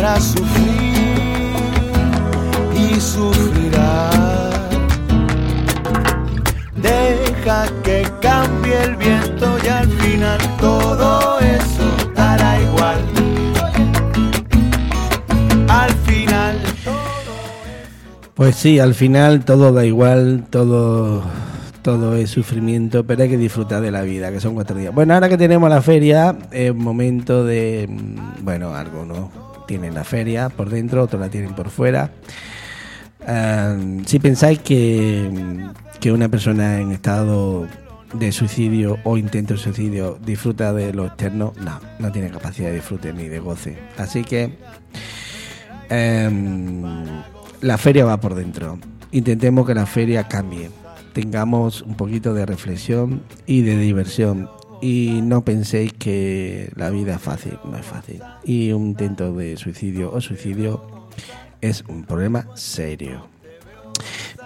[0.00, 1.52] Harás sufrir
[2.74, 4.58] y sufrirás.
[6.76, 12.98] Deja que cambie el viento y al final todo eso dará igual.
[15.68, 16.56] Al final
[18.34, 21.22] Pues sí, al final todo da igual, todo,
[21.82, 24.94] todo es sufrimiento, pero hay que disfrutar de la vida, que son cuatro días.
[24.94, 30.48] Bueno, ahora que tenemos la feria, es momento de, mm, bueno, algunos tienen la feria
[30.48, 32.10] por dentro, otros la tienen por fuera.
[33.24, 35.30] Ah, si pensáis que,
[36.00, 37.68] que una persona en estado
[38.12, 42.74] de suicidio o intento de suicidio disfruta de lo externo, no, no tiene capacidad de
[42.74, 43.78] disfrute ni de goce.
[43.96, 44.58] Así que
[45.88, 46.82] em,
[47.60, 48.76] la feria va por dentro.
[49.12, 50.68] Intentemos que la feria cambie.
[51.12, 54.50] Tengamos un poquito de reflexión y de diversión.
[54.80, 58.20] Y no penséis que la vida es fácil, no es fácil.
[58.44, 60.82] Y un intento de suicidio o suicidio
[61.60, 63.28] es un problema serio.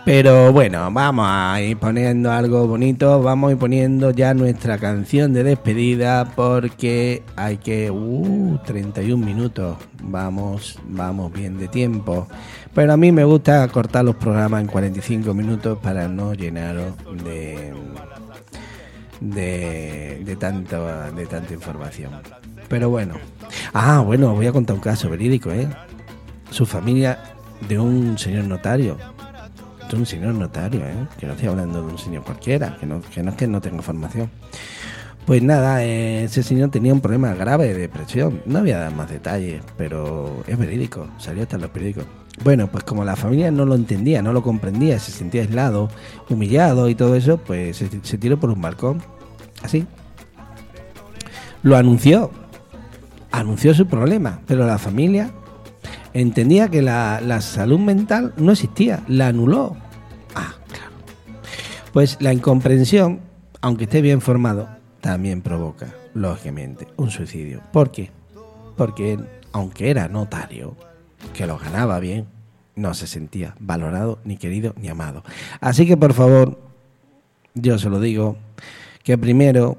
[0.05, 5.33] Pero bueno, vamos a ir poniendo algo bonito, vamos a ir poniendo ya nuestra canción
[5.33, 7.91] de despedida porque hay que...
[7.91, 12.27] Uh, 31 minutos, vamos, vamos bien de tiempo.
[12.75, 16.95] Pero a mí me gusta cortar los programas en 45 minutos para no llenaros
[17.25, 17.73] de,
[19.21, 22.13] de, de, tanto, de tanta información.
[22.69, 23.15] Pero bueno.
[23.73, 25.69] Ah, bueno, voy a contar un caso verídico, ¿eh?
[26.51, 27.19] Su familia
[27.69, 28.97] de un señor notario
[29.91, 31.07] de un señor notario, ¿eh?
[31.19, 33.61] que no estoy hablando de un señor cualquiera, que no, que no es que no
[33.61, 34.31] tenga formación.
[35.27, 38.43] Pues nada, eh, ese señor tenía un problema grave de depresión.
[38.45, 42.05] No voy a dar más detalles, pero es verídico, salió hasta en los periódicos.
[42.43, 45.89] Bueno, pues como la familia no lo entendía, no lo comprendía, se sentía aislado,
[46.29, 49.03] humillado y todo eso, pues se, se tiró por un balcón.
[49.63, 49.87] Así.
[51.63, 52.31] Lo anunció.
[53.31, 55.31] Anunció su problema, pero la familia
[56.15, 59.77] entendía que la, la salud mental no existía, la anuló.
[60.35, 60.93] Ah, claro.
[61.93, 63.21] Pues la incomprensión,
[63.61, 64.69] aunque esté bien formado,
[65.01, 67.61] también provoca, lógicamente, un suicidio.
[67.73, 68.11] ¿Por qué?
[68.77, 70.77] Porque él, aunque era notario,
[71.33, 72.27] que lo ganaba bien,
[72.77, 75.23] no se sentía valorado, ni querido, ni amado.
[75.61, 76.59] Así que, por favor,
[77.55, 78.37] yo se lo digo,
[79.03, 79.79] que primero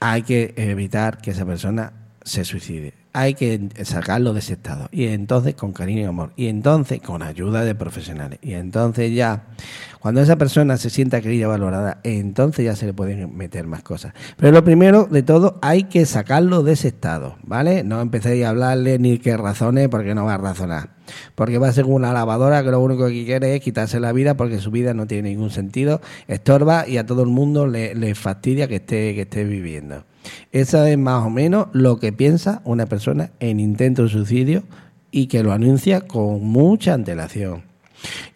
[0.00, 1.92] hay que evitar que esa persona
[2.24, 2.94] se suicide.
[3.12, 4.88] Hay que sacarlo de ese estado.
[4.90, 6.32] Y entonces con cariño y amor.
[6.36, 8.40] Y entonces con ayuda de profesionales.
[8.42, 9.44] Y entonces ya,
[10.00, 14.14] cuando esa persona se sienta querida, valorada, entonces ya se le pueden meter más cosas.
[14.36, 17.84] Pero lo primero de todo, hay que sacarlo de ese estado, ¿vale?
[17.84, 20.94] No empecéis a hablarle ni que razone porque no va a razonar.
[21.34, 24.36] Porque va a ser una lavadora que lo único que quiere es quitarse la vida
[24.36, 28.14] porque su vida no tiene ningún sentido, estorba y a todo el mundo le, le
[28.14, 30.04] fastidia que esté, que esté viviendo.
[30.52, 34.62] Esa es más o menos lo que piensa una persona en intento de suicidio
[35.10, 37.62] y que lo anuncia con mucha antelación.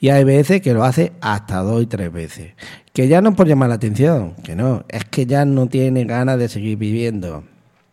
[0.00, 2.52] Y hay veces que lo hace hasta dos y tres veces.
[2.92, 6.04] Que ya no es por llamar la atención, que no, es que ya no tiene
[6.04, 7.44] ganas de seguir viviendo.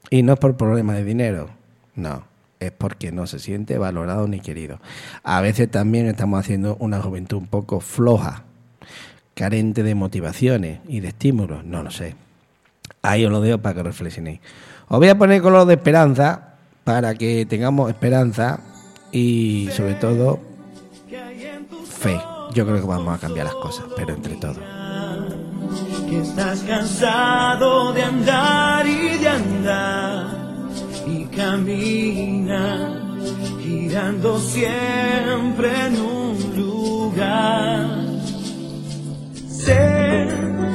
[0.09, 1.49] Y no es por problema de dinero,
[1.95, 2.23] no,
[2.59, 4.79] es porque no se siente valorado ni querido.
[5.23, 8.43] A veces también estamos haciendo una juventud un poco floja,
[9.33, 12.15] carente de motivaciones y de estímulos, no lo sé.
[13.05, 14.39] Ahí os lo dejo para que reflexionéis.
[14.87, 18.59] Os voy a poner color de esperanza para que tengamos esperanza
[19.11, 20.39] y sobre todo
[21.87, 22.19] fe.
[22.53, 24.57] Yo creo que vamos a cambiar las cosas, pero entre todos.
[26.09, 30.27] que estás cansado de andar y de andar
[31.07, 33.01] y camina
[33.61, 37.87] girando siempre en un lugar.
[39.47, 40.54] Sé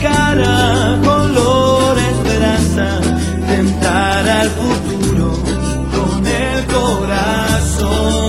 [0.00, 3.00] cara color esperanza,
[3.46, 5.32] tentar al futuro
[5.92, 8.22] con el corazón.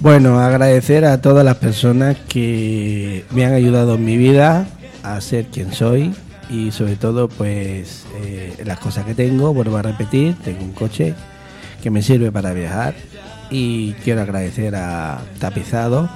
[0.00, 4.66] Bueno, agradecer a todas las personas que me han ayudado en mi vida
[5.02, 6.12] a ser quien soy
[6.50, 11.14] y sobre todo pues eh, las cosas que tengo, vuelvo a repetir, tengo un coche
[11.82, 12.94] que me sirve para viajar
[13.50, 16.08] y quiero agradecer a Tapizado,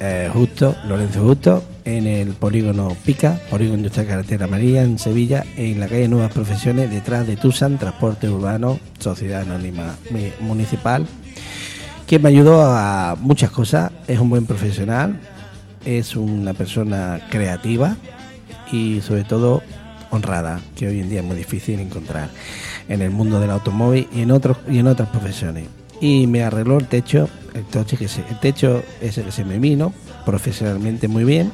[0.00, 5.80] eh, Justo, Lorenzo Justo, en el polígono Pica, polígono industrial carretera María, en Sevilla, en
[5.80, 9.96] la calle Nuevas Profesiones, detrás de Tusan, Transporte Urbano, Sociedad Anónima
[10.40, 11.06] Municipal,
[12.06, 15.20] que me ayudó a muchas cosas, es un buen profesional,
[15.84, 17.96] es una persona creativa
[18.70, 19.62] y sobre todo
[20.10, 22.30] honrada, que hoy en día es muy difícil encontrar
[22.88, 25.68] en el mundo del automóvil y en otros y en otras profesiones.
[26.00, 27.28] Y me arregló el techo,
[27.58, 29.92] el techo se, el que se me vino
[30.24, 31.52] profesionalmente muy bien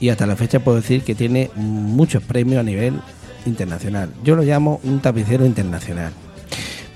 [0.00, 3.00] y hasta la fecha puedo decir que tiene muchos premios a nivel
[3.46, 4.10] internacional.
[4.22, 6.12] Yo lo llamo un tapicero internacional.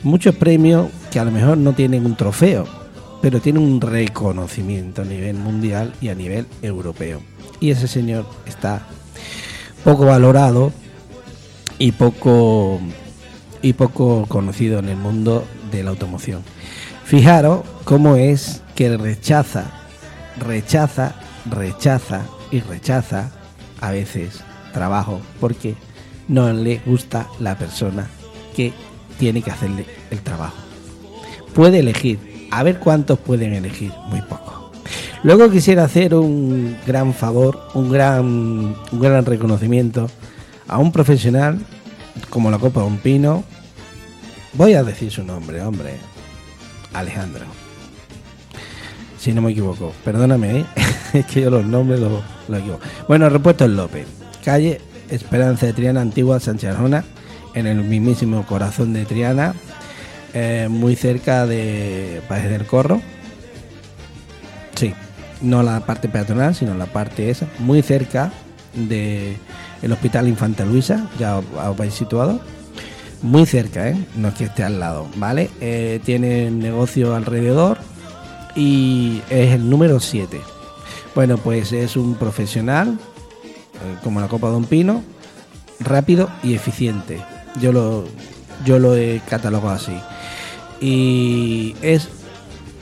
[0.03, 2.67] Muchos premios que a lo mejor no tienen un trofeo,
[3.21, 7.21] pero tienen un reconocimiento a nivel mundial y a nivel europeo.
[7.61, 8.87] Y ese señor está
[9.85, 10.73] poco valorado
[11.79, 12.81] y poco
[13.63, 16.43] y poco conocido en el mundo de la automoción.
[17.09, 19.65] Fijaros cómo es que rechaza,
[20.39, 21.15] rechaza,
[21.51, 23.31] rechaza y rechaza
[23.81, 24.41] a veces
[24.75, 25.75] trabajo porque
[26.29, 28.07] no le gusta la persona
[28.55, 28.75] que
[29.19, 30.59] tiene que hacerle el trabajo.
[31.55, 34.71] Puede elegir, a ver cuántos pueden elegir, muy poco.
[35.23, 40.11] Luego quisiera hacer un gran favor, un gran, un gran reconocimiento
[40.67, 41.59] a un profesional
[42.29, 43.45] como la Copa de un Pino.
[44.53, 46.08] Voy a decir su nombre, hombre.
[46.99, 47.45] Alejandro.
[49.19, 49.93] Si no me equivoco.
[50.05, 50.67] Perdóname, ¿eh?
[51.15, 52.81] es que yo los nombres los, equivoco.
[53.09, 54.07] Bueno, repuesto el López.
[54.45, 54.81] Calle
[55.11, 57.05] Esperanza de Triana, Antigua, Sánchez Arjona,
[57.55, 59.55] en el mismísimo corazón de Triana,
[60.35, 63.01] eh, muy cerca de País del Corro.
[64.75, 64.95] Sí,
[65.41, 68.31] no la parte peatonal, sino la parte esa, muy cerca
[68.75, 69.37] de
[69.83, 72.41] el Hospital Infanta Luisa, ya os vais situado.
[73.23, 73.97] Muy cerca, ¿eh?
[74.17, 75.51] no es que esté al lado, ¿vale?
[75.61, 77.79] Eh, tiene negocio alrededor
[78.55, 80.41] y es el número 7.
[81.17, 82.97] Bueno, pues es un profesional,
[83.75, 85.03] eh, como la Copa Don Pino,
[85.81, 87.21] rápido y eficiente.
[87.61, 88.05] Yo lo,
[88.65, 89.99] yo lo he catalogado así.
[90.81, 92.09] Y es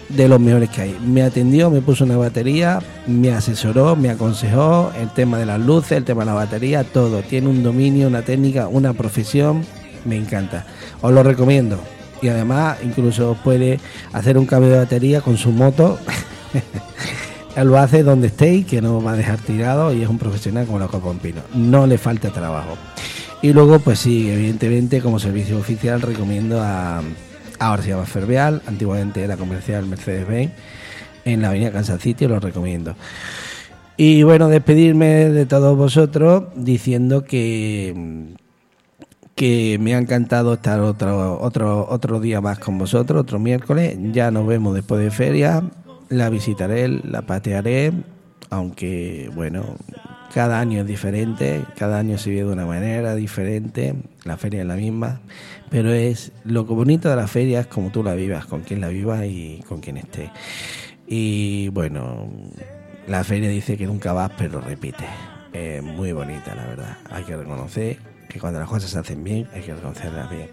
[0.08, 0.98] de los mejores que hay.
[1.04, 5.92] Me atendió, me puso una batería, me asesoró, me aconsejó el tema de las luces,
[5.92, 7.22] el tema de la batería, todo.
[7.22, 9.64] Tiene un dominio, una técnica, una profesión,
[10.06, 10.66] me encanta.
[11.00, 11.80] Os lo recomiendo.
[12.22, 13.78] Y además incluso puede
[14.12, 15.98] hacer un cambio de batería con su moto.
[17.56, 20.78] Lo hace donde estéis, que no va a dejar tirado y es un profesional como
[20.78, 21.14] la Copa.
[21.54, 22.76] No le falta trabajo.
[23.40, 27.02] Y luego, pues sí, evidentemente como servicio oficial recomiendo a,
[27.82, 30.52] se llama Fervial, antiguamente era comercial Mercedes-Benz,
[31.24, 32.94] en la avenida Kansas City, lo recomiendo.
[33.96, 38.34] Y bueno, despedirme de todos vosotros diciendo que
[39.36, 43.96] que me ha encantado estar otro, otro, otro día más con vosotros, otro miércoles.
[44.12, 45.62] Ya nos vemos después de feria.
[46.08, 47.92] La visitaré, la patearé,
[48.48, 49.76] aunque bueno,
[50.32, 54.66] cada año es diferente, cada año se vive de una manera diferente, la feria es
[54.66, 55.20] la misma,
[55.68, 58.88] pero es lo bonito de la feria es como tú la vivas, con quien la
[58.88, 60.30] vivas y con quien esté.
[61.06, 62.30] Y bueno,
[63.06, 65.04] la feria dice que nunca vas, pero repite.
[65.52, 66.96] Es muy bonita, la verdad.
[67.10, 70.48] Hay que reconocer que cuando las cosas se hacen bien, hay que reconocerlas bien.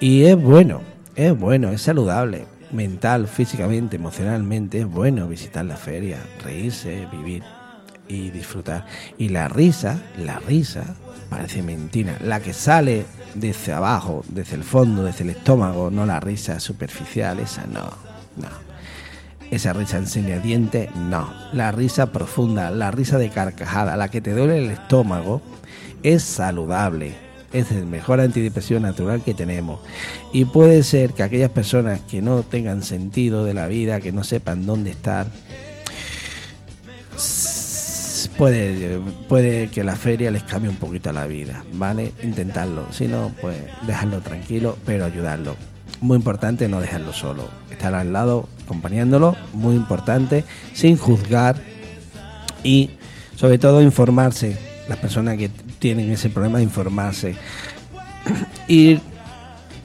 [0.00, 0.80] Y es bueno,
[1.14, 7.42] es bueno, es saludable, mental, físicamente, emocionalmente, es bueno visitar la feria, reírse, vivir
[8.08, 8.86] y disfrutar.
[9.16, 10.96] Y la risa, la risa,
[11.30, 12.18] parece mentira.
[12.22, 17.40] La que sale desde abajo, desde el fondo, desde el estómago, no la risa superficial,
[17.40, 17.90] esa no,
[18.36, 18.64] no.
[19.50, 21.32] Esa risa enseña dientes, no.
[21.52, 25.42] La risa profunda, la risa de carcajada, la que te duele el estómago,
[26.04, 27.14] es saludable.
[27.52, 29.80] Es el mejor antidepresión natural que tenemos.
[30.32, 34.22] Y puede ser que aquellas personas que no tengan sentido de la vida, que no
[34.22, 35.26] sepan dónde estar,
[38.36, 38.98] puede,
[39.28, 42.12] puede que la feria les cambie un poquito la vida, ¿vale?
[42.22, 42.86] Intentarlo.
[42.92, 45.56] Si no, pues dejarlo tranquilo, pero ayudarlo.
[46.00, 47.48] Muy importante no dejarlo solo.
[47.70, 51.56] Estar al lado, acompañándolo, muy importante, sin juzgar
[52.62, 52.90] y
[53.36, 54.58] sobre todo informarse.
[54.88, 55.50] Las personas que
[55.84, 57.34] tienen ese problema de informarse.
[58.68, 59.02] Ir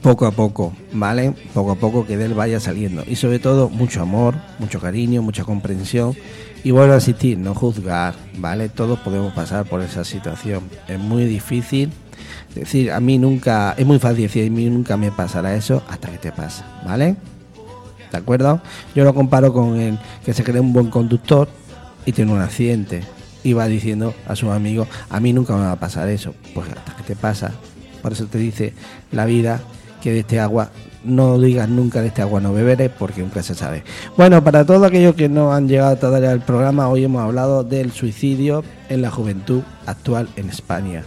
[0.00, 1.34] poco a poco, ¿vale?
[1.52, 3.04] Poco a poco que de él vaya saliendo.
[3.06, 6.16] Y sobre todo mucho amor, mucho cariño, mucha comprensión.
[6.64, 8.70] Y a asistir, no juzgar, ¿vale?
[8.70, 10.62] Todos podemos pasar por esa situación.
[10.88, 11.92] Es muy difícil
[12.54, 16.08] decir, a mí nunca, es muy fácil decir, a mí nunca me pasará eso hasta
[16.08, 17.16] que te pasa, ¿vale?
[18.10, 18.62] ¿De acuerdo?
[18.94, 21.46] Yo lo comparo con el que se cree un buen conductor
[22.06, 23.02] y tiene un accidente
[23.42, 26.34] y va diciendo a sus amigos, a mí nunca me va a pasar eso.
[26.54, 27.52] Pues hasta que te pasa.
[28.02, 28.72] Por eso te dice
[29.12, 29.60] la vida
[30.02, 30.70] que de este agua
[31.04, 33.84] no digas nunca de este agua no beberé porque nunca se sabe.
[34.16, 37.92] Bueno, para todos aquellos que no han llegado todavía al programa, hoy hemos hablado del
[37.92, 41.04] suicidio en la juventud actual en España,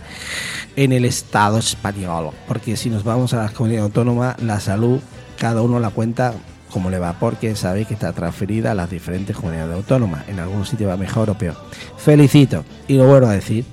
[0.76, 5.00] en el Estado español, porque si nos vamos a las comunidades autónomas, la salud
[5.38, 6.34] cada uno la cuenta
[6.74, 10.28] como le va, porque sabéis que está transferida a las diferentes comunidades autónomas.
[10.28, 11.56] En algún sitio va mejor o peor.
[11.98, 13.64] Felicito, y lo vuelvo a decir,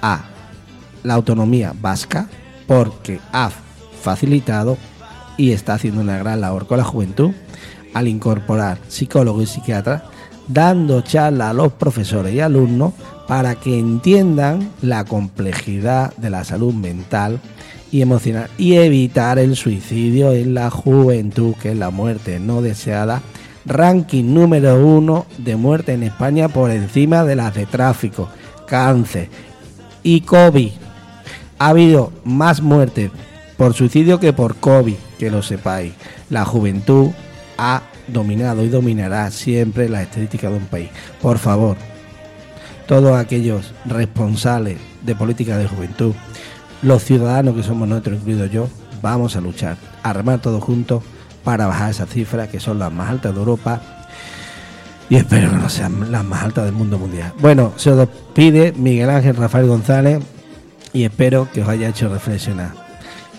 [0.00, 0.26] a
[1.02, 2.28] la autonomía vasca,
[2.68, 3.50] porque ha
[4.00, 4.78] facilitado
[5.36, 7.32] y está haciendo una gran labor con la juventud
[7.92, 10.02] al incorporar psicólogos y psiquiatras,
[10.46, 12.92] dando charla a los profesores y alumnos
[13.26, 17.40] para que entiendan la complejidad de la salud mental
[17.96, 23.22] y emocional y evitar el suicidio en la juventud, que es la muerte no deseada.
[23.64, 28.28] Ranking número uno de muerte en España por encima de las de tráfico,
[28.68, 29.30] cáncer
[30.02, 30.72] y COVID.
[31.58, 33.10] Ha habido más muertes
[33.56, 35.94] por suicidio que por COVID, que lo sepáis.
[36.28, 37.12] La juventud
[37.56, 40.90] ha dominado y dominará siempre la estadística de un país.
[41.22, 41.78] Por favor,
[42.86, 46.12] todos aquellos responsables de política de juventud,
[46.82, 48.68] los ciudadanos que somos nosotros, incluido yo,
[49.02, 51.02] vamos a luchar, a remar todos juntos
[51.44, 53.80] para bajar esas cifras que son las más altas de Europa
[55.08, 57.32] y espero que no sean las más altas del mundo mundial.
[57.38, 60.20] Bueno, se os pide Miguel Ángel Rafael González
[60.92, 62.72] y espero que os haya hecho reflexionar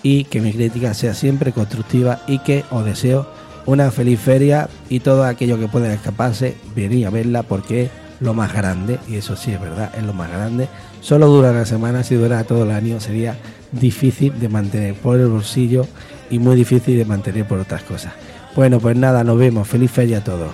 [0.03, 3.27] y que mi crítica sea siempre constructiva y que os deseo
[3.65, 8.33] una feliz feria y todo aquello que pueda escaparse, venir a verla porque es lo
[8.33, 10.69] más grande, y eso sí es verdad, es lo más grande.
[11.01, 13.37] Solo dura una semana, si durara todo el año sería
[13.71, 15.85] difícil de mantener por el bolsillo
[16.29, 18.13] y muy difícil de mantener por otras cosas.
[18.55, 19.67] Bueno, pues nada, nos vemos.
[19.67, 20.51] Feliz feria a todos.